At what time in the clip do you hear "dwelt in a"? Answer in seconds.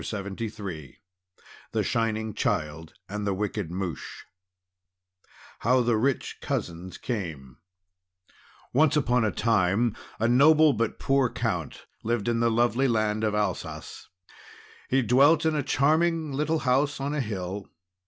15.03-15.61